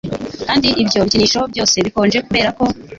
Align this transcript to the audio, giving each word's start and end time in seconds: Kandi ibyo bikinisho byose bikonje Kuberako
Kandi 0.45 0.67
ibyo 0.81 0.99
bikinisho 1.05 1.39
byose 1.51 1.75
bikonje 1.85 2.17
Kuberako 2.25 2.63